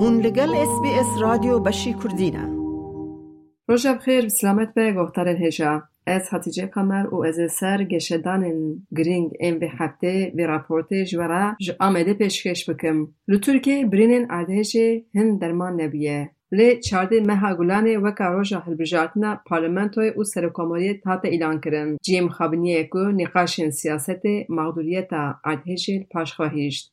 هون 0.00 0.20
لگل 0.20 0.54
اس 0.54 0.80
بی 0.82 0.88
اس 0.88 1.20
رادیو 1.20 1.58
بشی 1.58 1.94
کردینه 1.94 2.48
روژا 3.68 3.94
بخیر 3.94 4.28
سلامت 4.28 4.74
به 4.74 4.92
گفتار 4.92 5.28
هجا. 5.28 5.82
از 6.06 6.28
حتیجه 6.32 6.66
کمر 6.74 7.14
و 7.14 7.24
از 7.24 7.52
سر 7.52 7.84
گشدان 7.84 8.52
گرینگ 8.96 9.30
ام 9.40 9.58
به 9.58 9.70
هفته 9.78 10.32
و 10.38 10.40
راپورت 10.40 10.94
جورا 10.94 11.56
آمده 11.80 12.14
پیشکش 12.14 12.70
بکم. 12.70 13.08
لطور 13.28 13.58
برینن 13.84 14.26
ارتش 14.30 14.76
هن 15.14 15.38
درمان 15.38 15.80
نبیه. 15.80 16.30
لی 16.52 16.80
چارده 16.80 17.20
مه 17.20 17.54
گلانه 17.54 17.98
و 17.98 18.10
کاروژا 18.10 18.58
هلبجارتنا 18.58 19.40
پارلمنتوی 19.46 20.10
و 20.10 20.24
سرکاماریه 20.24 20.94
تات 20.94 21.24
ایلان 21.24 21.60
کرن. 21.60 21.96
جیم 22.02 22.28
خابنیه 22.28 22.84
که 22.92 22.98
نقاشین 22.98 23.70
سیاست 23.70 24.22
مغدوریتا 24.48 25.34
عدهشل 25.44 26.02
پاش 26.10 26.32
خواهیشت 26.32 26.92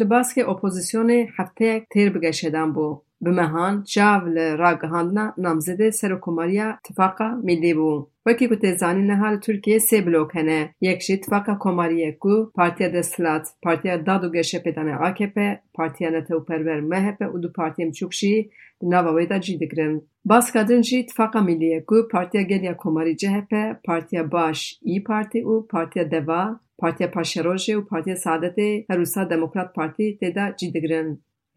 لباس 0.00 0.34
که 0.34 0.48
اپوزیسیون 0.48 1.10
هفته 1.36 1.64
یک 1.64 1.84
تیر 1.92 2.10
بگشدن 2.10 2.72
بو 2.72 3.02
بمهان، 3.20 3.46
مهان 3.46 3.84
جاو 3.86 4.26
لراغهاندنا 4.26 5.34
نامزده 5.38 5.90
سرکاماریه 5.90 6.78
تفاقه 6.84 7.34
ملی 7.44 7.74
بو 7.74 8.06
Wekî 8.28 8.46
ku 8.50 8.56
tê 8.62 8.70
zanîn 8.82 9.08
niha 9.10 9.28
li 9.34 9.40
Tirkiyeyê 9.44 9.80
sê 9.88 9.98
blok 10.06 10.30
hene. 10.34 10.60
Yek 10.86 11.00
jî 11.06 11.14
Tifaka 11.22 11.54
Komariyê 11.64 12.10
ku 12.22 12.34
Partiya 12.58 12.88
Desthilat, 12.94 13.44
Partiya 13.64 14.06
Dad 14.06 14.22
û 14.26 14.28
Geşepêdanê 14.36 14.94
AKP, 15.08 15.36
Partiya 15.78 16.10
Netewperwer 16.10 16.80
MHP 16.90 17.20
û 17.34 17.36
du 17.42 17.48
partiyên 17.58 17.88
biçûk 17.92 18.12
jî 18.20 18.34
di 18.80 18.86
nava 18.92 19.10
wê 19.16 19.24
de 19.30 19.38
cî 19.44 19.60
dikirin. 19.60 19.94
Baska 20.30 20.68
din 20.68 20.82
jî 20.88 20.98
Tifaka 21.06 21.40
Millî 21.40 21.68
ye 21.74 21.80
ku 21.88 21.96
Partiya 22.12 22.42
Geliya 22.42 22.76
Komarî 22.76 23.16
CHP, 23.22 23.52
Partiya 23.88 24.32
Baş 24.32 24.58
İYİ 24.82 25.04
Partî 25.04 25.40
û 25.52 25.54
Partiya 25.72 26.10
Deva, 26.10 26.60
Partiya 26.78 27.08
Paşerojê 27.16 27.74
û 27.78 27.86
Partiya 27.90 28.16
Saadetê 28.24 28.86
Herûsa 28.90 29.30
Demokrat 29.30 29.74
Partî 29.74 30.06
tê 30.20 30.34
de 30.34 30.54
cî 30.58 30.74
dikirin. 30.74 31.08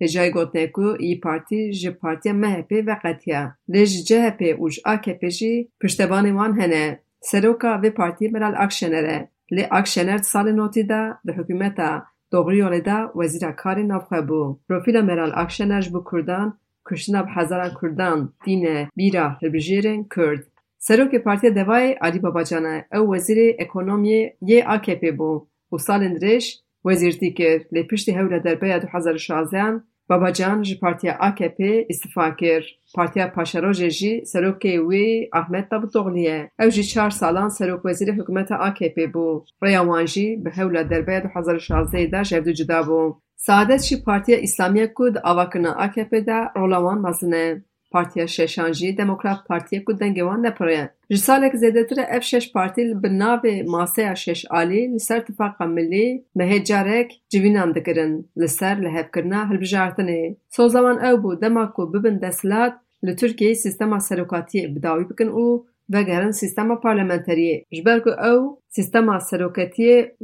هجای 0.02 0.32
گوتنکو 0.32 0.96
ای 1.00 1.16
پارتی 1.16 1.72
جی 1.72 1.90
پارتی 1.90 2.32
مهپی 2.32 2.82
و 2.82 2.96
قطیه. 3.04 3.54
لیج 3.68 3.92
جی 4.08 4.16
اوج 4.16 4.56
اوش 4.58 4.80
آکه 4.86 5.14
پیشی 5.14 5.70
پشتبانی 5.82 6.32
وان 6.32 6.62
هنه. 6.62 7.00
سروکا 7.22 7.80
و 7.84 7.90
پارتی 7.90 8.28
ملال 8.28 8.56
اکشنره. 8.58 9.30
لی 9.52 9.66
اکشنر 9.72 10.18
سال 10.18 10.52
نوتی 10.52 10.84
دا 10.84 11.18
ده 11.26 11.34
حکومتا 11.34 12.04
دوغریو 12.32 12.70
لی 12.70 12.82
دا 12.82 13.12
وزیرا 13.16 13.52
کاری 13.52 13.84
نفخه 13.84 14.22
بو. 14.22 14.58
پروفیل 14.70 15.02
ملال 15.02 15.32
اکشنر 15.36 15.82
جبو 15.82 16.04
کردان 16.12 16.58
کشنا 16.92 17.24
بحزاران 17.24 17.72
کردان 17.82 18.34
دینه 18.46 18.90
بیرا 18.96 19.30
هربجیرن 19.30 20.06
کرد. 20.16 20.44
سروکی 20.78 21.20
پارتی 21.20 21.50
دوای 21.50 21.92
علی 21.92 22.20
بابا 22.20 22.44
جانه 22.44 22.86
او 22.94 23.14
وزیر 23.14 23.56
اکنومی 23.60 24.30
یه 24.42 24.66
آکه 24.68 24.96
پی 24.96 25.12
بو. 25.12 25.48
و 25.72 25.78
سال 25.78 26.04
اندریش 26.04 26.60
وزیر 26.86 27.18
دیگر 27.18 27.60
لی 27.72 27.84
پیشتی 27.84 28.12
هوله 28.12 28.40
در 28.40 28.56
بیاد 28.56 28.86
و 28.86 28.88
حضر 28.94 29.18
شازیان 29.18 29.84
Babacan 30.10 30.64
ji 30.64 30.80
Partiya 30.80 31.18
AKP 31.20 31.86
îstifa 31.90 32.36
kir. 32.36 32.80
Partiya 32.96 33.28
Paşerojê 33.28 33.90
jî 33.90 34.24
serokê 34.26 34.76
wê 34.76 35.30
Ahmet 35.32 35.72
Davutoglu 35.72 36.18
ye. 36.18 36.50
Ew 36.60 36.72
jî 36.72 36.88
çar 36.88 37.10
salan 37.10 37.50
serokwezîrê 37.50 38.14
hikûmeta 38.18 38.56
AKP 38.56 38.98
bû. 39.14 39.44
Rêya 39.64 39.82
wan 39.90 40.06
jî 40.06 40.46
bi 40.46 40.50
hewla 40.50 40.90
derbeya 40.90 41.24
du 41.24 41.28
hezar 41.28 41.56
û 41.56 41.60
şazdeyê 41.60 42.12
de 42.12 42.24
ji 42.24 42.36
hev 42.36 42.46
du 42.46 42.54
cuda 42.54 42.80
bû. 42.80 43.16
Saadet 43.36 43.82
jî 43.82 44.04
Partiya 44.04 44.38
Îslamî 44.40 44.94
ku 44.94 45.14
di 45.14 45.20
avakirina 45.20 46.52
rola 46.58 46.80
wan 46.86 47.02
mezin 47.02 47.32
e. 47.32 47.62
Partiya 47.92 48.28
Şeşan 48.28 48.72
jî 48.72 48.98
Demokrat 48.98 49.40
Partiyê 49.50 49.84
ku 49.84 49.92
dengê 49.92 50.24
wan 50.30 50.44
nepire. 50.44 50.90
Ji 51.10 51.18
salek 51.18 51.54
zêdetir 51.54 52.00
e 52.02 52.06
ev 52.16 52.22
şeş 52.22 52.52
partî 52.52 53.04
bi 53.04 53.08
navê 53.08 53.64
Maseya 53.64 54.16
Şeş 54.16 54.46
Alî 54.50 54.94
li 54.94 55.00
ser 55.00 55.26
Tifaka 55.26 55.66
Millî 55.66 56.26
mehê 56.38 56.64
carek 56.64 57.22
civînan 57.30 57.76
dikirin 57.76 58.30
li 58.40 58.48
ser 58.48 58.84
lihevkirina 58.84 59.42
hilbijartinê. 59.50 60.36
Sozawan 60.50 60.98
ew 60.98 61.16
bû 61.24 61.42
dema 61.42 61.74
ku 61.74 61.94
bibin 61.94 62.22
desthilat 62.22 62.74
li 63.06 63.12
Tirkiyeyê 63.12 63.56
sîstema 63.56 63.98
serokatiyê 63.98 64.76
bidawî 64.76 65.10
bikin 65.10 65.28
û 65.28 65.66
vegerin 65.94 66.32
sîstema 66.32 66.74
parlamenteriyê. 66.74 67.64
Ji 67.72 67.86
ber 67.86 68.04
ku 68.04 68.10
ew 68.10 68.42
sîstema 68.70 69.18
seroketiyê 69.18 70.16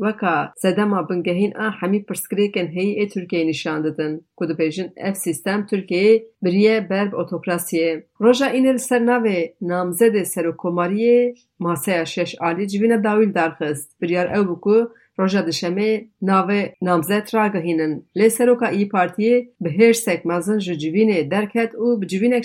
sedema 0.55 1.09
bingehîn 1.09 1.51
a 1.65 1.81
hemî 1.81 1.99
pirsgirêkên 2.07 2.67
heyî 2.75 2.93
ê 3.03 3.05
Tirkiyeyê 3.13 3.47
nîşan 3.47 3.83
didin 3.83 4.13
ku 4.37 4.45
dibêjin 4.45 4.89
ev 4.95 5.13
sîstem 5.13 5.59
Tirkiyeyê 5.69 6.23
biriye 6.43 6.89
ber 6.89 7.11
bi. 7.11 8.03
Roja 8.21 8.47
înê 8.57 8.73
li 8.73 8.79
ser 8.79 9.01
navê 9.01 9.53
namzedê 9.61 10.23
Serokkomariyê 10.33 11.35
Maseya 11.59 12.05
Şeş 12.05 12.35
Alî 12.39 12.67
civîna 12.67 13.03
dawîl 13.03 13.33
darxist. 13.33 14.01
Biryar 14.01 14.27
ew 14.37 14.47
bû 14.63 14.89
roja 15.19 15.39
dişemê 15.39 16.07
navê 16.21 16.73
namzed 16.81 17.27
ragihînin. 17.35 18.07
Lê 18.17 18.29
Seroka 18.29 18.71
İYİ 18.71 18.89
Partiyê 18.89 19.47
bi 19.61 19.69
hêrsek 19.69 20.27
mezin 20.27 20.59
ji 20.59 21.31
derket 21.31 21.73
û 21.73 22.01
bi 22.01 22.07
civînek 22.07 22.43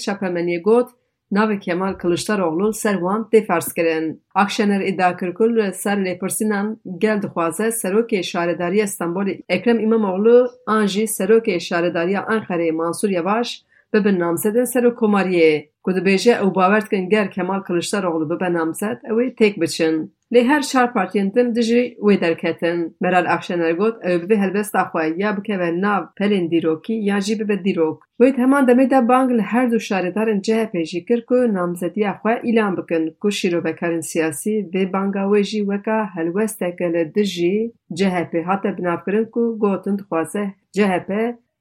got 0.63 0.89
navê 1.33 1.61
Kemal 1.61 1.99
Kiliçdaroglu 1.99 2.69
li 2.69 2.75
ser 2.75 2.93
wan 2.93 3.29
tê 3.33 3.47
ferskirin. 3.47 4.23
Akşener 4.35 4.81
îdia 4.81 5.17
kir 5.17 5.35
ku 5.35 5.45
li 5.57 5.73
ser 5.73 5.97
lêpirsînan 6.07 6.77
gel 6.99 7.23
dixwaze 7.23 7.67
Serokê 7.81 8.23
Şaredariya 8.23 8.87
Stenbolê 8.87 9.43
Ekrem 9.49 9.81
İmamoğlu 9.81 10.51
an 10.67 10.87
jî 10.87 11.03
Serokê 11.03 11.61
Şaredariya 11.61 12.21
Enqereyê 12.21 12.73
Mansûr 12.81 13.13
Yevaş 13.13 13.63
ببن 13.93 14.17
نامزد 14.17 14.65
سر 14.65 14.87
و 14.87 14.91
کماریه 14.91 15.69
که 15.85 15.93
دو 15.93 16.01
بیجه 16.01 16.43
او 16.43 16.51
باورد 16.51 16.89
کن 16.89 17.09
گر 17.09 17.27
کمال 17.27 17.61
کلشتار 17.69 18.07
اغلو 18.07 18.27
ببن 18.27 18.53
نامزد 18.53 19.01
اوی 19.11 19.31
تیک 19.31 19.59
بچن 19.59 20.09
لی 20.31 20.41
هر 20.41 20.61
شار 20.61 20.87
پارتین 20.87 21.29
دم 21.29 21.53
دجی 21.53 21.97
وی 22.03 22.17
درکتن 22.17 22.91
مرال 23.01 23.27
افشنر 23.27 23.73
گود 23.73 23.95
او 24.07 24.19
بی 24.19 24.35
هلبست 24.35 24.77
اخوه 24.77 25.05
یا 25.19 25.33
بکه 25.33 25.57
و 25.57 25.71
ناو 25.71 26.05
پلین 26.19 26.47
دیروکی 26.49 26.95
یا 26.95 27.21
جی 27.21 27.35
بی 27.35 27.57
دیروک 27.57 27.99
وید 28.21 28.39
همان 28.39 28.65
دمی 28.65 28.87
دا 28.87 29.01
بانگ 29.01 29.31
لی 29.31 29.43
هر 29.43 29.67
دو 29.67 29.79
شاری 29.79 30.11
دارن 30.11 30.41
جه 30.41 30.67
پیجی 30.67 31.01
کر 31.01 31.21
که 31.29 31.35
نامزدی 31.35 32.05
اخوه 32.05 32.35
ایلان 32.43 32.75
بکن 32.77 33.05
که 33.23 33.31
شیرو 33.31 33.61
بکرن 33.61 34.01
سیاسی 34.01 34.63
و 34.75 34.87
بانگا 34.93 35.31
ویجی 35.31 35.61
وکا 35.61 36.05
هلوست 36.05 36.63
اکل 36.63 37.05
دجی 37.05 37.73
جه 37.93 38.25
پی 38.25 38.39
حتب 38.39 38.81
ناو 38.81 38.99
کرن 39.07 39.25
که 39.25 39.41
گوتند 39.59 40.01
خوازه 40.01 40.55
جه 40.73 40.99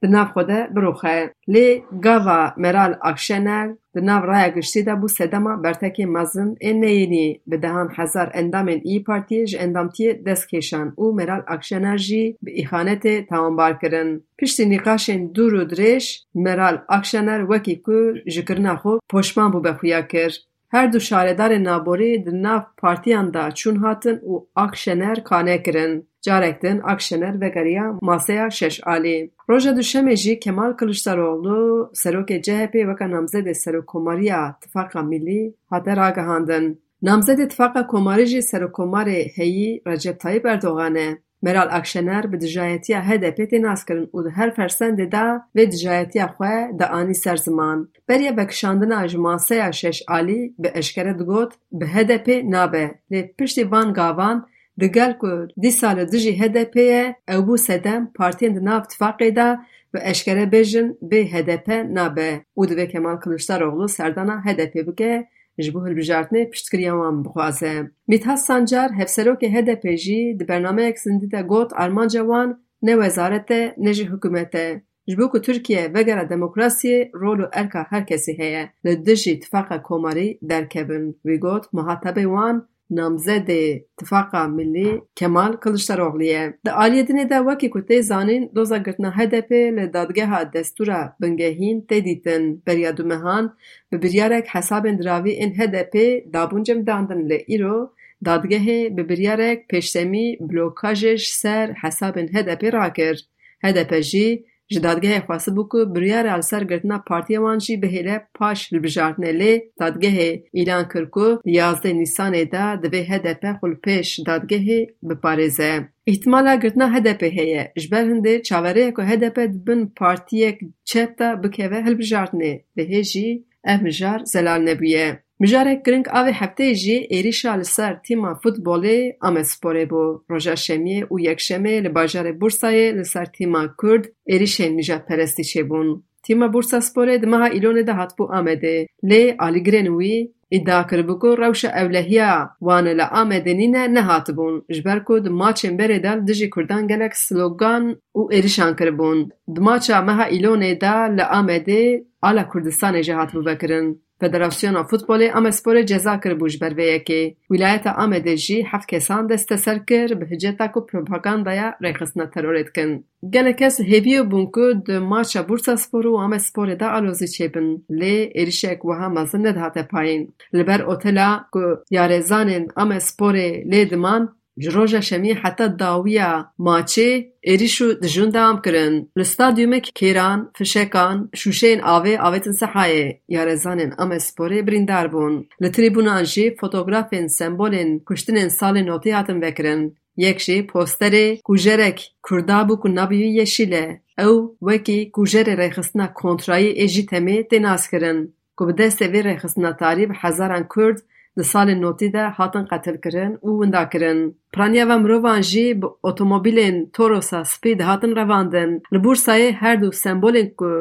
di 0.01 0.07
nav 0.11 0.27
xwe 0.33 0.43
de 0.47 0.59
biroxe. 0.75 1.33
Lê 1.53 1.83
gava 2.05 2.53
Meral 2.57 2.93
Akşener 3.01 3.67
di 3.95 4.05
nav 4.05 4.23
raya 4.27 4.47
giştî 4.47 4.85
de 4.85 4.91
bû 5.01 5.07
sedema 5.17 5.53
bertekê 5.63 6.05
mezin 6.05 6.49
ên 6.69 6.77
neyênî 6.83 7.27
bi 7.49 7.61
dehan 7.61 7.89
hezar 7.97 8.27
endamên 8.39 8.81
İYİ 8.83 9.03
Partiyê 9.03 9.47
ji 9.47 9.57
endamtiyê 9.57 10.25
dest 10.25 10.45
kêşan 10.51 10.87
û 10.95 11.15
Meral 11.15 11.43
Akşener 11.47 11.97
jî 11.97 12.37
bi 12.43 12.51
îxanetê 12.61 13.27
tawanbar 13.27 13.79
kirin. 13.79 14.09
Piştî 14.37 14.63
nîqaşên 14.73 15.21
dûr 15.35 15.53
û 15.61 15.63
dirêj, 15.71 16.05
Meral 16.33 16.77
Akşener 16.87 17.41
wekî 17.51 17.81
ku 17.81 18.13
ji 18.33 18.45
kirina 18.45 18.73
xwe 18.81 18.93
poşman 19.09 19.51
bû 19.51 19.63
bexuya 19.63 20.07
kir. 20.07 20.48
Her 20.69 20.93
du 20.93 20.99
şaredarên 20.99 21.63
naborî 21.63 22.25
di 22.25 22.43
nav 22.43 22.61
partiyan 22.77 23.33
de 23.33 23.43
çûn 23.59 23.75
hatin 23.75 24.15
û 24.15 24.45
Akşener 24.55 25.23
kane 25.23 25.63
kirin. 25.63 26.09
Carek 26.21 26.63
din 26.63 26.79
Akşener 26.79 27.41
vegeriya 27.41 27.97
Maseya 28.01 28.49
Şeş 28.49 28.87
Alî. 28.87 29.31
Roja 29.49 29.69
duşemê 29.69 30.15
jî 30.15 30.39
Kemal 30.39 30.77
Kiliçdaroglu 30.77 31.91
serokê 31.93 32.41
CHP 32.41 32.73
weka 32.73 33.05
namzedê 33.05 33.53
Serokkomariya 33.53 34.55
Tifaka 34.61 35.01
Millî 35.01 35.53
hate 35.69 35.95
ragihandin. 35.95 36.81
Namzedê 37.03 37.47
Tifaka 37.47 37.87
Komarî 37.87 38.25
jî 38.25 38.37
Serokkomarê 38.37 39.37
heyî 39.37 39.81
Recep 39.87 40.19
Tayyip 40.19 40.45
Erdogan 40.45 40.95
e. 40.95 41.17
مرال 41.43 41.67
اکشنر 41.71 42.27
به 42.27 42.37
دجایتی 42.37 42.93
ها 42.93 43.17
ده 43.17 43.31
پیتی 43.31 43.59
ناس 43.59 43.85
کرن 43.85 44.07
او 44.11 44.23
ده 44.23 44.29
هر 44.29 44.49
فرسان 44.49 44.95
ده 44.95 45.05
ده 45.05 45.41
به 45.53 45.65
دجایتی 45.65 46.19
ها 46.19 46.71
ده 46.79 46.85
آنی 46.85 47.13
سر 47.13 47.35
زمان. 47.35 47.87
بریا 48.07 48.31
بکشاندن 48.31 48.91
آج 48.91 49.15
ماسای 49.15 49.73
شش 49.73 50.03
آلی 50.07 50.55
به 50.59 50.71
اشکره 50.75 51.13
ده 51.13 51.47
به 51.71 51.87
هده 51.87 52.17
پی 52.17 52.43
نابه. 52.43 52.91
لی 53.11 53.23
پشتی 53.39 53.63
وان 53.63 53.93
گاوان 53.93 54.45
ده 54.79 54.87
گل 54.87 55.11
که 55.21 55.47
دی 55.57 55.71
سال 55.71 56.05
ده 56.05 56.17
جی 56.17 56.31
هده 56.43 56.63
پیه 56.63 57.15
او 57.27 57.41
بو 57.41 57.57
سدم 57.57 58.11
پارتین 58.15 58.53
ده 58.53 58.59
ناب 58.59 58.83
تفاقی 58.83 59.31
ده 59.31 59.57
و 59.93 59.99
اشکره 60.01 60.45
بجن 60.45 60.93
به 61.01 61.17
هده 61.17 61.57
پی 61.57 61.83
نابه. 61.83 62.41
او 62.53 62.65
ده 62.65 62.75
به 62.75 62.85
کمال 62.85 63.17
کلوشتار 63.23 63.63
اغلو 63.63 63.87
سردانا 63.87 64.37
هده 64.45 64.65
پی 64.65 64.83
بگه 64.83 65.27
جبه 65.61 65.83
البجارتنه 65.83 66.45
پشت 66.45 66.69
کریان 66.71 67.23
بخوازه. 67.23 67.91
میت 68.07 68.35
سانجر 68.35 68.87
هفسرو 68.99 69.35
که 69.35 69.47
هده 69.47 69.75
پیجی 69.75 70.33
ده 70.33 70.45
برنامه 70.45 70.83
اک 70.83 70.97
سندی 70.97 71.43
گوت 71.43 71.73
آرمان 71.73 72.07
جوان 72.07 72.57
نه 72.81 72.95
وزارته 72.95 73.73
نه 73.77 73.93
جه 73.93 74.05
حکومته. 74.05 74.81
جبه 75.05 75.29
که 75.33 75.39
ترکیه 75.39 75.91
وگره 75.93 76.23
دموکراسی 76.23 77.09
رولو 77.13 77.47
ارکا 77.53 77.83
هرکسی 77.89 78.31
هیه. 78.31 78.73
لدجی 78.83 79.31
اتفاق 79.31 79.81
کماری 79.83 80.39
درکبن. 80.47 81.13
وی 81.25 81.37
گوت 81.37 81.67
محطبه 81.73 82.27
وان 82.27 82.67
نامزد 82.91 83.49
اتفاق 83.49 84.35
ملی 84.35 85.01
کمال 85.17 85.55
کلشتر 85.63 86.01
اغلیه 86.01 86.53
در 86.63 86.73
آلیه 86.73 87.03
دینه 87.03 87.25
ده 87.25 87.39
وکی 87.39 87.69
کتی 87.73 88.01
زانین 88.01 88.49
دوزا 88.55 88.77
گرتنا 88.77 89.09
هده 89.09 89.41
پی 89.41 89.71
لدادگه 89.71 90.25
ها 90.27 90.43
دستورا 90.43 91.13
بنگهین 91.19 91.85
تدیتن 91.89 92.55
بریادو 92.65 93.03
مهان 93.03 93.53
و 93.91 93.97
بریارک 93.97 94.47
حساب 94.51 94.85
اندراوی 94.85 95.31
این 95.31 95.61
هده 95.61 95.83
پی 95.83 96.21
دابونجم 96.33 96.83
داندن 96.83 97.21
لیرو 97.21 97.43
ایرو. 97.47 97.91
دادگه 98.25 98.59
ها 98.59 99.03
بریارک 99.03 99.67
پیشتمی 99.67 100.37
بلوکاجش 100.41 101.31
سر 101.31 101.75
حساب 101.83 102.17
ان 102.17 102.29
هده 102.35 102.55
پی 102.55 102.71
راکر 102.71 103.15
هده 103.63 103.83
پی 103.83 104.01
جی 104.01 104.45
جدادگه 104.71 105.19
خواست 105.25 105.49
بو 105.49 105.67
که 105.71 105.85
بریار 105.85 106.27
از 106.27 106.45
سر 106.45 106.63
گرتنا 106.63 107.03
پارتی 107.07 107.37
وانجی 107.37 107.77
به 107.77 107.87
هیله 107.87 108.21
پاش 108.33 108.73
لبجارتن 108.73 109.25
لی 109.25 109.61
دادگه 109.79 110.43
ایلان 110.51 110.83
کرکو 110.83 111.37
یازده 111.45 111.93
نیسان 111.93 112.43
دا 112.43 112.75
دوی 112.75 112.99
هدف 112.99 113.59
خلپش 113.61 114.19
دادگه 114.19 114.87
بپارزه. 115.09 115.89
احتمالا 116.07 116.55
گرتنا 116.55 116.87
هدف 116.87 117.23
هیه 117.23 117.73
جبر 117.77 118.01
هنده 118.01 118.39
چاوره 118.39 118.91
که 118.91 119.01
هدف 119.01 119.33
بن 119.65 119.85
پارتی 119.85 120.57
چه 120.83 121.05
تا 121.05 121.35
بکوه 121.35 121.77
هلبجارتن 121.77 122.39
به 122.75 122.83
هیجی 122.83 123.45
امجار 123.63 124.23
زلال 124.23 124.69
نبیه. 124.69 125.23
مجاره 125.41 125.81
گرنگ 125.85 126.07
او 126.13 126.25
هفته 126.25 126.75
جی 126.75 126.95
ایریشا 127.09 127.55
لسر 127.55 127.93
تیما 127.93 128.33
فوتبالی 128.43 129.13
امسپوره 129.21 129.85
بو 129.85 130.19
روژا 130.29 130.55
شمیه 130.55 131.07
و 131.11 131.19
یک 131.19 131.39
شمیه 131.39 131.81
لباجار 131.81 132.31
بورسای 132.31 132.91
لسر 132.91 133.25
تیما 133.25 133.67
کرد 133.81 134.07
ایریشه 134.25 134.69
نجات 134.69 135.05
پرستی 135.05 135.43
چه 135.43 135.63
بون. 135.63 136.03
تیما 136.23 136.47
بورسا 136.47 136.79
سپوره 136.79 137.17
دمها 137.17 137.45
ایلونه 137.45 137.83
ده 137.83 137.93
هات 137.93 138.13
بو 138.17 138.23
آمده 138.23 138.87
لی 139.03 139.33
آلیگرین 139.39 139.87
وی 139.87 140.29
ادعا 140.51 140.83
کرد 140.83 141.07
بو 141.07 141.35
روش 141.35 141.65
اولهیا 141.65 142.49
وان 142.61 142.87
ل 142.87 143.01
آمده 143.01 143.53
نینه 143.53 143.87
نه 143.87 144.01
هات 144.01 144.31
بون. 144.31 144.61
جبر 144.71 145.01
کد 145.05 145.27
ماچن 145.27 145.77
بره 145.77 145.99
دل 145.99 146.19
دجی 146.19 146.49
کردن 146.55 146.87
گلک 146.87 147.13
سلوگان 147.13 147.95
و 148.15 148.21
ایریشان 148.31 148.75
کرد 148.75 148.97
بون. 148.97 149.29
دماچا 149.55 150.01
مها 150.01 150.23
ایلونه 150.23 150.75
ده 150.75 151.07
ل 151.07 151.19
آمده 151.21 152.05
آلا 152.21 152.43
کردستان 152.53 153.01
جهات 153.01 153.31
بو 153.31 153.41
بکرن. 153.41 153.95
Federasyona 154.19 154.83
Futbolê 154.83 155.31
Amesporê 155.31 155.85
ceza 155.85 156.13
kiribû 156.19 156.49
ji 156.49 156.61
ber 156.61 156.71
vê 156.71 156.85
yekê. 156.95 157.35
Wîlayeta 157.51 157.91
Amedê 158.03 158.35
jî 158.37 158.63
heft 158.63 158.85
kesan 158.85 159.29
desteser 159.29 159.85
kir 159.85 160.21
bi 160.21 160.25
hiceta 160.31 160.71
ku 160.71 160.85
propagandaya 160.85 161.77
rêxistina 161.83 162.25
terorê 162.33 162.67
dikin. 162.67 163.05
Gelek 163.29 163.57
kes 163.57 163.79
hêviyo 163.79 164.31
bûn 164.31 164.45
ku 164.51 164.85
di 164.85 164.99
maça 164.99 165.49
Bursaspor 165.49 166.05
û 166.05 166.13
Amesporê 166.25 166.79
de 166.79 166.85
alozî 166.85 167.27
çêbin 167.35 167.81
lê 167.91 168.15
êrişek 168.41 168.79
wiha 168.81 169.09
mezin 169.09 169.43
nedihate 169.43 169.87
payîn. 169.87 170.33
Li 170.55 170.67
ber 170.67 170.79
otela 170.79 171.45
ku 171.53 171.63
yarêzanên 171.91 172.65
Amesporê 172.83 173.49
lê 173.71 173.89
diman 173.89 174.38
Ji 174.57 174.73
roja 174.73 174.97
şemiyê 174.97 175.35
heta 175.43 175.79
dawiya 175.79 176.31
maçê 176.59 177.09
êriş 177.51 177.75
û 177.85 177.87
dijûn 178.03 178.33
devam 178.33 178.61
kirin. 178.61 179.11
Li 179.17 179.25
stadyumek 179.25 179.85
kêran, 179.99 180.39
fişekan, 180.57 181.29
şûşeyên 181.39 181.81
avê 181.95 182.13
avêtin 182.27 182.55
sehayê. 182.61 183.17
Yarêzanên 183.29 183.91
Amesporê 184.03 184.67
birîndar 184.67 185.11
bûn. 185.13 185.33
Li 185.61 185.69
trîbûnan 185.75 186.23
jî 186.33 186.55
fotografên 186.59 187.27
sembolên 187.39 187.89
kuştinên 188.07 188.49
salê 188.59 188.87
notî 188.87 189.13
hatin 189.13 189.41
vekirin. 189.41 189.97
Yek 190.17 190.39
jî 190.39 190.57
posterê 190.71 191.41
kujerek 191.43 192.15
Kurda 192.23 192.59
bû 192.67 192.79
ku 192.79 192.95
navî 192.95 193.17
yeşîl 193.39 193.71
e. 193.71 194.01
Ew 194.17 194.37
wekî 194.67 195.11
kujerê 195.15 195.53
rêxistina 195.61 196.13
kontrayî 196.13 196.71
ê 196.83 197.05
temê 197.11 197.47
tê 197.49 197.61
naskirin. 197.61 198.35
Ku 198.57 198.67
bi 198.67 198.71
destê 198.71 199.05
vê 199.13 199.21
rêxistina 199.29 199.77
tarî 199.77 200.09
bi 200.09 200.13
hezaran 200.13 200.67
Kurd 200.67 200.97
di 201.39 201.43
salên 201.53 201.79
notî 201.85 202.07
de 202.15 202.23
hatin 202.37 202.65
qetilkirin 202.71 203.33
û 203.47 203.49
windakirin. 203.59 204.19
Piraniya 204.53 204.85
ve 204.89 204.97
mirovan 205.03 205.41
jî 205.51 205.65
bi 205.81 205.87
otomobîlên 206.09 206.75
Torosa 206.95 207.39
spî 207.51 207.71
dihatin 207.79 208.15
revandin. 208.19 208.71
Li 208.93 208.99
Bursayê 209.05 209.49
her 209.61 209.75
du 209.81 209.89
sembolên 210.03 210.49
ku 210.59 210.71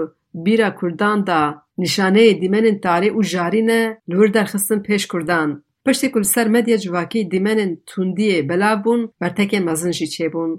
bîra 0.45 0.71
Kurdan 0.79 1.19
da 1.27 1.41
nîşaneyê 1.83 2.33
dîmenên 2.43 2.77
tarî 2.87 3.11
û 3.19 3.21
jarî 3.33 3.63
ne 3.71 3.83
li 4.11 4.15
wir 4.21 4.35
derxistin 4.35 4.81
pêş 4.87 5.03
Kurdan. 5.13 5.49
Piştî 5.85 6.09
ku 6.13 6.19
li 6.21 6.29
ser 6.35 6.49
medya 6.55 6.79
civakî 6.85 7.21
dîmenên 7.33 7.73
tundiyê 7.91 8.49
belav 8.49 8.79
bûn, 8.85 9.01
bertekên 9.21 9.65
mezin 9.69 9.93
jî 9.99 10.07
çêbûn. 10.15 10.53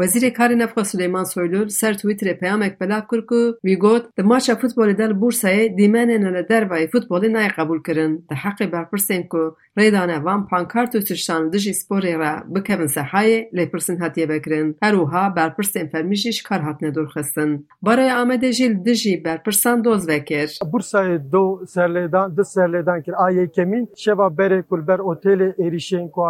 Wezîrê 0.00 0.32
Karê 0.32 0.58
Navxwe 0.58 0.84
Suleyman 0.84 1.24
Soylu 1.24 1.66
li 1.66 1.70
ser 1.70 1.94
Twitterê 1.94 2.38
peyamek 2.38 2.80
belav 2.80 3.02
kir 3.10 3.26
ku 3.26 3.40
wî 3.64 3.76
got 3.78 4.04
di 4.18 4.22
maça 4.22 4.52
futbolê 4.52 4.98
de 4.98 5.08
li 5.10 5.14
Bursayê 5.22 5.76
dîmenên 5.78 6.22
li 6.34 6.42
dervayê 6.50 6.86
futbolê 6.94 7.28
nayê 7.34 7.50
qebûl 7.56 7.82
kirin. 7.86 8.12
Di 8.30 8.34
heqê 8.34 8.72
berpirsên 8.72 9.28
ku 9.28 9.56
rêdane 9.78 10.24
van 10.24 10.48
pankart 10.48 10.94
û 10.94 11.00
tiştan 11.04 11.46
li 11.46 11.52
dijî 11.52 11.72
sporê 11.80 12.14
re 12.22 12.32
bikevin 12.54 12.86
sehayê 12.96 13.38
lêpirsîn 13.56 13.98
hatiye 14.02 14.28
vekirin. 14.28 14.76
Her 14.80 14.92
wiha 14.92 15.24
berpirsên 15.36 15.86
fermî 15.90 16.16
jî 16.16 16.32
ji 16.32 16.42
kar 16.42 16.60
hatine 16.62 16.90
dûrxistin. 16.96 17.50
Baraya 17.82 18.14
Amedê 18.22 18.52
jî 18.52 18.70
li 18.70 18.84
dijî 18.84 19.24
berpirsan 19.24 19.84
doz 19.84 20.08
vekir. 20.08 20.48
Bursayê 20.72 21.32
do 21.32 21.44
serlêdan 21.74 22.36
di 22.36 22.44
serlêdan 22.54 23.02
kir 23.04 23.14
a 23.24 23.30
yekemîn 23.30 23.88
şeva 23.96 24.26
berê 24.38 24.62
ku 24.62 24.78
li 24.78 24.86
ber 24.86 24.98
otelê 24.98 25.48
êrişên 25.56 26.10
ku 26.10 26.22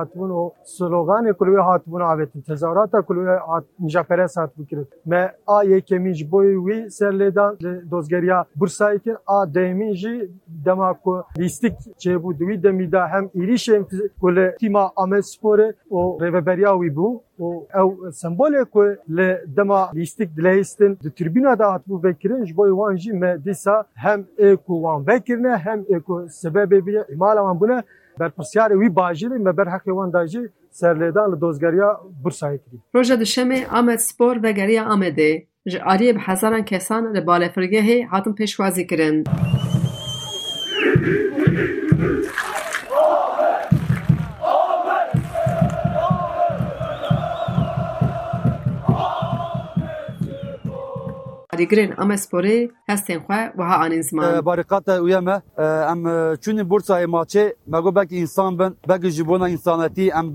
hatibûn 3.52 3.86
û 3.86 3.92
sloganê 3.92 4.06
ku 4.06 4.14
li 4.14 4.22
wê 4.22 4.32
hatibûn 4.32 4.32
avêtin 4.32 4.32
tezahürata 4.32 4.32
ku 4.32 4.32
li 4.32 4.32
wê 4.32 4.32
nijapere 4.32 4.34
hat 4.34 4.58
bikirin. 4.58 4.88
Me 5.06 5.32
a 5.46 5.62
yekemîn 5.62 6.12
ji 6.12 6.32
boî 6.32 6.54
wî 6.54 6.90
serlêdan 6.90 7.52
li 7.62 7.90
dozgeriya 7.90 8.44
Bursayê 8.60 8.98
kir 8.98 9.16
a 9.26 9.44
dêmîn 9.44 9.94
jî 9.94 10.30
dema 10.66 10.94
ku 10.94 11.24
lîstik 11.38 11.72
çêbû 11.98 12.38
di 12.38 12.44
wî 12.44 12.62
demî 12.62 12.92
de 12.92 13.00
hem 13.00 13.24
êrişên 13.24 13.84
ku 14.20 14.36
li 14.36 14.56
tîma 14.60 14.92
Amesporê 14.96 15.74
û 15.90 16.20
rêveberiya 16.20 16.72
wî 16.82 16.90
bû 16.96 17.20
û 17.40 17.64
ew 17.74 18.10
sembolê 18.10 18.64
ku 18.64 18.82
li 19.08 19.38
dema 19.56 19.90
lîstik 19.94 20.36
dilehîstin 20.36 20.98
di 21.02 21.08
tribûna 21.08 21.58
da 21.58 21.64
hatibû 21.64 22.04
vekirin 22.04 22.44
ji 22.44 22.56
bo 22.56 22.68
wan 22.68 22.96
jî 22.96 23.12
berpirsiyarê 28.20 28.74
wî 28.82 28.88
bajêrê 29.00 29.38
me 29.46 29.52
berheqê 29.58 29.92
wan 29.98 30.10
dajê 30.16 30.42
serlêdan 30.80 31.26
li 31.32 31.40
dozgeriya 31.40 31.90
Bursayê 32.24 32.58
kiriye. 32.62 32.80
Roja 32.94 33.14
duşemê 33.14 33.66
Amed 33.66 33.98
Spor 33.98 34.42
vegeriya 34.42 34.84
Amedê 34.84 35.46
ji 35.66 35.78
aliyê 35.78 36.14
bi 36.16 36.18
hezaran 36.18 36.64
kesan 36.64 37.14
li 37.14 37.18
balefirgehê 37.18 38.06
hatin 38.06 38.32
pêşwazî 38.32 38.86
kirin. 38.86 39.24
گرن 51.72 51.94
ام 51.98 52.10
اسپوری 52.10 52.70
هستنخواه 52.88 53.44
و 53.58 53.62
انزمان 53.62 54.40
بارکات 54.40 54.88
اوما 54.88 55.36
ام 55.92 56.00
چون 56.36 56.62
بورس 56.62 56.90
امچه 56.90 57.56
ما 57.66 57.82
گوبک 57.82 58.08
انسان 58.12 58.56
بن 58.56 58.70
بگ 58.88 59.06
جيبونا 59.16 59.44
انساناتی 59.44 60.12
ام 60.12 60.32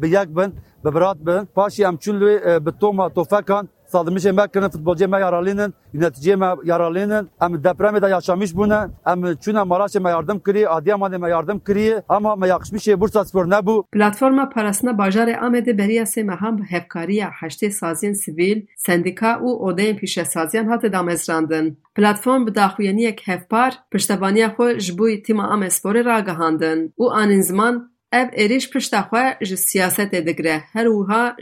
به 0.00 0.08
یک 0.08 0.28
بن 0.36 0.52
به 0.84 0.90
برات 0.90 1.16
به 1.26 1.46
پاشی 1.54 1.84
ام 1.84 1.96
چون 1.96 2.18
به 2.64 2.72
تو 2.80 2.92
ما 2.92 3.08
توفکان 3.08 3.68
Sadmışê 3.92 4.32
me 4.32 4.48
kirin 4.52 4.68
futbolcê 4.74 5.06
me 5.06 5.20
yaralînin, 5.20 5.74
yöneticiyê 5.94 6.36
me 6.36 6.62
yaralînin, 6.64 7.28
em 7.40 7.52
depremê 7.54 8.02
de 8.02 8.08
yaşamış 8.08 8.54
bûne, 8.56 8.80
em 9.06 9.20
çûne 9.22 9.58
Maraşê 9.58 10.00
me 10.00 10.10
yardım 10.10 10.38
kiriye, 10.38 10.66
Adıyamanê 10.66 11.18
me 11.18 11.28
yardım 11.30 11.58
kiriye 11.58 12.02
ama 12.08 12.36
me 12.36 12.46
yakışmışê 12.48 13.00
Bursa 13.00 13.24
Spor 13.24 13.46
nebû. 13.46 13.84
Platforma 13.92 14.48
Parastina 14.48 14.90
Bajarê 14.90 15.34
Amedê 15.36 15.78
beriya 15.78 16.04
sê 16.04 16.24
mehan 16.24 16.58
bi 16.58 16.62
hevkariya 16.62 17.28
heştê 17.28 17.70
saziyên 17.70 18.14
sivîl, 18.14 18.66
sendîka 18.76 19.32
û 19.32 19.48
odeyên 19.68 19.96
pîşesaziyan 19.96 20.66
hate 20.66 20.92
damezrandin. 20.92 21.78
Platform 21.94 22.46
bi 22.46 22.54
daxuyeniyek 22.54 23.28
hevpar, 23.28 23.78
piştevaniya 23.90 24.48
xwe 24.48 24.80
ji 24.80 24.98
bo 24.98 25.06
tîma 25.26 25.44
Amesporê 25.44 26.04
ragihandin 26.04 26.94
û 26.98 27.12
anîn 27.12 27.40
ziman 27.40 27.93
اب 28.16 28.30
اریش 28.32 28.70
پشت 28.70 29.00
خواه 29.00 29.34
جه 29.42 29.56
سیاست 29.56 30.00
دگره 30.00 30.62
هر 30.72 30.88
وها 30.88 31.32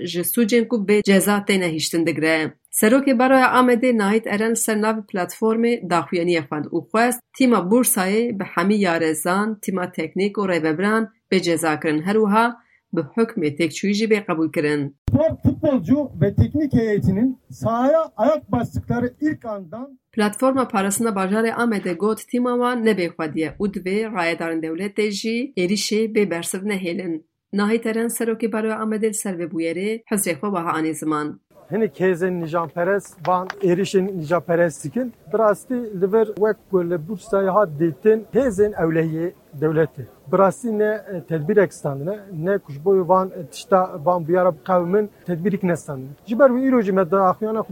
کو 0.70 0.78
به 0.84 1.02
جزا 1.02 1.40
تی 1.40 1.58
نهیشتن 1.58 2.04
دگره 2.04 2.54
سرو 2.70 3.00
که 3.00 3.14
برای 3.14 3.42
آمده 3.42 3.92
ناهید 3.92 4.22
ارن 4.26 4.54
سرناو 4.54 5.02
پلاتفورم 5.02 5.62
داخویانی 5.90 6.36
افند 6.38 6.68
او 6.70 6.80
خواست 6.80 7.20
تیما 7.36 7.60
بورسای 7.60 8.32
به 8.32 8.44
حمی 8.44 8.76
یارزان 8.76 9.58
تیما 9.62 9.86
تکنیک 9.86 10.38
و 10.38 10.46
ریوبران 10.46 11.08
به 11.28 11.40
جزا 11.40 11.76
کرن 11.76 11.98
هر 12.02 12.52
به 12.92 13.02
حکم 13.16 13.48
تکچویی 13.48 13.94
جی 13.94 14.06
به 14.06 14.20
قبول 14.20 14.50
کرن 14.50 14.94
فوتبال 15.42 15.80
جو 15.80 16.08
به 16.20 16.30
تکنیک 16.30 16.74
ایتینین 16.74 17.36
سایا 17.50 18.12
آیت 18.16 18.42
باستکتار 18.48 19.10
ایرکاندان 19.18 19.98
پلتفرم 20.16 20.64
پارسنا 20.64 21.10
بازار 21.10 21.46
آمده 21.56 21.94
گوت 21.94 22.26
تیموان 22.26 22.88
نبیخوادیه 22.88 23.54
او 23.58 23.66
دوی 23.68 24.04
رای 24.04 24.36
دارن 24.36 24.60
دولت 24.60 24.94
دیجی 24.94 25.52
ایریشی 25.56 26.08
بی 26.08 26.24
برسر 26.26 26.60
نهیلن. 26.60 27.20
ناهی 27.52 27.78
ترن 27.78 28.08
سروکی 28.08 28.48
برای 28.48 28.72
آمده 28.72 29.12
سر 29.12 29.46
بویری 29.46 30.04
حضرت 30.08 30.38
خواه 30.38 30.52
باها 30.52 30.70
آنی 30.70 30.92
زمان. 30.92 31.40
هنی 31.70 31.88
کیزن 31.88 32.32
نیجان 32.32 32.68
پرس 32.68 33.16
بان 33.24 33.48
ایریشن 33.60 34.00
نیجان 34.00 34.40
پرس 34.40 34.74
سیکن 34.80 35.12
براستی 35.32 35.74
لبر 35.74 36.26
وک 36.40 36.56
گل 36.72 36.96
بورسای 36.96 37.46
ها 37.46 37.64
دیتن 37.64 38.18
کیزن 38.32 38.74
اولیه 38.74 39.34
دولتی. 39.60 40.04
Hêzên 40.32 40.32
ewlehiyê 40.32 40.32
dewletê. 40.32 40.32
Bi 40.32 40.38
rastî 40.38 40.78
ne 40.78 41.02
tedbîrek 41.28 41.74
standine 41.74 42.18
ne 42.44 42.58
ku 42.58 42.72
ji 42.72 42.84
bo 42.84 43.08
van 43.08 43.30
tişta 43.50 44.00
van 44.04 44.28
biyara 44.28 44.52
biqewimin 44.54 45.10
tedbîrek 45.26 45.62
nestandine. 45.62 46.08
Ji 46.26 46.38
ber 46.38 46.48
wî 46.48 46.68
îro 46.68 46.80
jî 46.80 46.92
me 46.92 47.10
daxuyana 47.10 47.62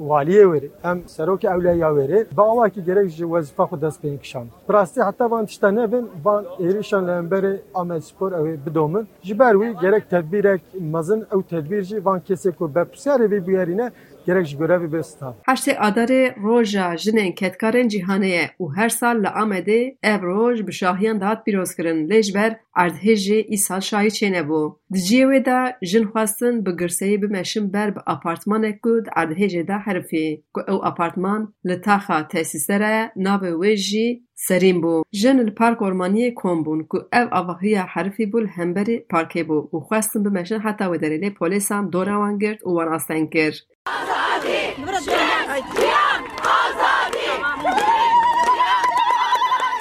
valiye 0.00 0.52
verî 0.52 0.70
hem 0.82 1.08
serok 1.08 1.44
ewleya 1.44 1.96
verî 1.96 2.26
bava 2.36 2.68
ki 2.68 2.84
gerek 2.84 3.08
ji 3.10 3.24
wezifa 3.24 3.64
xwe 3.64 3.80
dest 3.80 4.04
pêkişan. 4.04 4.18
kişan. 4.18 4.46
Rastî 4.72 5.02
heta 5.02 5.30
van 5.30 5.46
tişta 5.46 5.70
nevin 5.70 6.08
van 6.24 6.44
êrişan 6.44 7.06
li 7.06 7.10
hemberê 7.10 7.56
Ahmed 7.74 8.00
Spor 8.00 8.32
ew 8.32 8.66
bidomin. 8.66 9.08
Ji 9.22 9.36
gerek 9.80 10.10
tedbîrek 10.10 10.62
mezin 10.80 11.20
ew 11.20 11.42
tedbîr 11.50 12.04
van 12.04 12.20
kesê 12.20 12.52
ku 12.52 12.64
berpirsyarê 12.74 13.26
vê 13.30 13.46
biyerîne 13.46 13.90
gerek 14.26 14.46
ji 14.46 14.56
görevê 14.56 14.92
bê 14.92 15.02
stan. 15.02 15.34
Heştê 15.46 16.42
roja 16.42 16.94
jinên 16.94 17.34
ketkarên 17.34 17.88
cîhanê 17.88 18.26
ye 18.26 18.50
her 18.74 18.88
sal 18.88 19.16
li 19.16 19.26
Amedê 19.26 19.96
ev 20.02 20.22
roj 20.22 20.66
bi 20.66 20.72
şahiyan 20.72 21.20
dahat 21.20 21.46
pîrozkirin 21.46 22.08
lê 22.08 22.22
ji 22.22 22.34
erdhêjê 22.76 23.46
îsal 23.54 23.80
şahî 23.80 24.10
çênebû. 24.18 24.76
Di 24.92 24.98
ciyê 24.98 25.24
wê 25.30 25.44
de 25.44 25.76
jin 25.82 26.04
xwestin 26.12 26.66
bi 26.66 26.70
girseyê 26.70 27.22
bimeşin 27.22 27.72
ber 27.72 27.96
bi 27.96 28.00
apartmanek 28.06 28.82
ku 28.82 29.04
di 29.04 29.10
erdhêjê 29.20 29.62
de 29.68 29.76
herifê 29.86 30.42
ku 30.54 30.60
ew 30.60 30.78
apartman 30.90 31.54
li 31.68 31.80
taxa 31.80 32.18
tesîsê 32.32 32.76
re 32.80 32.96
navê 33.16 33.52
wê 33.62 33.76
jî 33.76 34.22
Serîn 34.46 34.78
bû. 34.82 35.04
Jin 35.12 35.38
li 35.46 35.54
park 35.54 35.80
ormaniyê 35.80 36.34
kom 36.34 36.58
bûn 36.66 36.80
ku 36.90 37.08
ev 37.12 37.28
avahiya 37.30 37.86
herifî 37.94 38.24
bû 38.32 38.38
li 38.44 38.50
hemberî 38.56 39.06
parkê 39.12 39.42
bû 39.48 39.58
û 39.74 39.76
xwestin 39.88 40.24
bimeşin 40.24 40.60
heta 40.66 40.84
wê 40.84 40.98
derê 41.02 41.18
lê 41.22 41.34
polîsan 41.34 41.92
dora 41.92 42.16
wan 42.22 42.38
girt 42.38 42.60
û 42.62 42.68
wan 42.76 42.92
asten 42.96 43.30
kir. 43.30 43.54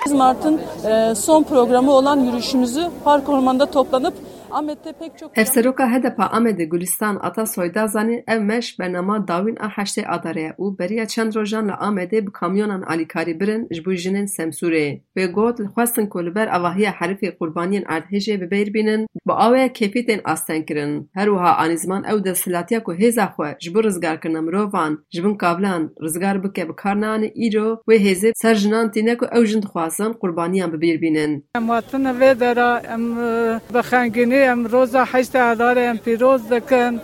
Biz 0.10 0.16
Mart'ın 0.16 0.60
e, 0.86 1.16
son 1.16 1.44
programı 1.44 1.92
olan 1.92 2.20
yürüyüşümüzü 2.20 2.89
Park 3.04 3.30
Ormanı'nda 3.30 3.66
toplanıp 3.66 4.13
Ahmet'te 4.51 4.94
pek 4.94 5.18
çok... 5.18 5.38
Hevseroka 5.38 5.91
hedepa 5.91 6.24
Amedê 6.24 6.70
Gulistan 6.70 7.20
ata 7.22 7.46
soyda 7.46 7.88
zanî 7.88 8.24
ev 8.27 8.41
meş 8.41 8.79
bernama 8.79 9.27
dawîn 9.27 9.56
a 9.56 9.68
heştê 9.68 10.03
Adarê 10.06 10.39
ye 10.39 10.53
û 10.60 10.79
beriya 10.79 11.06
çend 11.08 11.36
rojan 11.36 11.68
li 11.68 11.72
Amedê 11.72 12.27
bi 12.27 12.32
kamyonan 12.32 12.82
alîkarî 12.82 13.39
birin 13.39 13.68
ji 13.72 13.86
bo 13.86 13.91
jinên 13.91 14.27
Semsûrê. 14.38 15.01
Wê 15.18 15.32
got 15.32 15.60
li 15.60 15.65
xwestin 15.65 16.08
ku 16.08 16.25
li 16.25 16.36
ber 16.36 16.48
avahiya 16.48 16.91
herifê 16.91 17.38
qurbaniyên 17.38 17.84
erdhêjê 17.84 18.41
bi 18.41 18.46
bêr 18.56 18.74
bînin, 18.74 19.08
bi 19.27 19.34
awaya 19.34 19.68
kêfîtên 19.68 20.22
asten 20.24 20.65
kirin. 20.65 21.10
Her 21.13 21.27
wiha 21.27 21.56
anîzman 21.56 22.03
ew 22.03 22.24
desthilatiya 22.24 22.84
ku 22.84 22.94
hêza 22.94 23.25
xwe 23.36 23.56
ji 23.60 23.74
bo 23.74 23.84
rizgarkirina 23.84 24.41
mirovan 24.41 25.00
ji 25.12 25.24
bin 25.24 25.36
kavilan 25.36 25.91
rizgar 26.03 26.44
bike 26.44 26.70
bi 26.70 26.75
kar 26.75 27.01
neanî 27.01 27.27
îro 27.46 27.82
wê 27.89 27.98
hêzê 27.98 28.32
ser 28.36 28.56
jinan 28.56 28.91
tîne 28.91 29.18
ku 29.18 29.25
ew 29.25 29.46
jin 29.46 29.62
dixwazin 29.62 30.13
qurbaniyan 30.13 30.74
bi 30.74 30.77
bêr 30.86 31.01
bînin. 31.01 31.46
Em 31.56 31.70
hatin 31.70 32.06
vê 32.06 32.39
dera 32.39 32.82
em 32.94 33.15
bi 33.74 33.79
xengînî 33.91 34.38
هم 34.46 34.65
روز 34.65 34.96
هشت 34.96 35.36
هزار 35.36 35.79
هم 35.79 35.98
دکن 36.51 37.00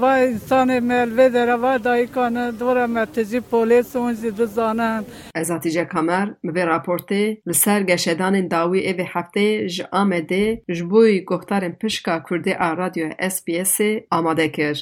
و 0.00 0.04
انسان 0.04 0.78
ملوه 0.80 1.28
داره 1.28 1.54
و 1.54 1.78
دایی 1.78 2.06
کنه 2.06 2.52
دور 2.52 2.86
مرتزی 2.86 3.40
پولیس 3.40 3.96
و 3.96 3.98
اونزی 3.98 4.30
دو 4.30 4.46
زانن 4.46 5.04
از 5.34 5.50
آتیجه 5.50 5.84
کامر 5.84 6.28
به 6.42 6.64
راپورتی 6.64 7.42
لسر 7.46 7.82
گشدان 7.82 8.48
داوی 8.48 8.80
ایو 8.80 9.06
هفته 9.08 9.68
ج 9.68 9.82
آمده 9.92 10.62
جبوی 10.74 11.24
گفتار 11.24 11.68
پشکا 11.68 12.22
کرده 12.30 12.56
آ 12.56 12.72
رادیو 12.72 13.10
اس 13.18 13.44
بی 13.44 13.58
اس 13.58 13.78
آماده 14.10 14.48
کر 14.48 14.74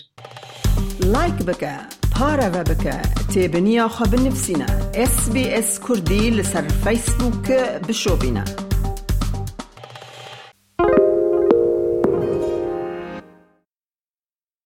لایک 1.04 1.34
بکه 1.34 1.72
پاره 2.18 2.48
و 2.48 2.62
بکه 2.62 2.92
تیبنی 3.34 3.80
آخوا 3.80 4.06
بنفسینا 4.06 4.66
اس 4.94 5.32
بی 5.32 5.48
اس 5.48 5.80
کردی 5.88 6.30
لسر 6.30 6.62
فیسبوک 6.62 7.50
بشو 7.88 8.16
بینه 8.16 8.69